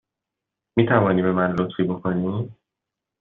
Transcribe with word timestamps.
می 0.77 0.85
توانی 0.85 1.21
به 1.21 1.31
من 1.31 1.51
لطفی 1.55 1.83
بکنی؟ 1.83 2.51